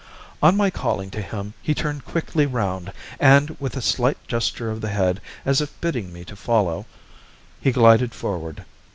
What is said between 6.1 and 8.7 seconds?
me to follow, he glided forward.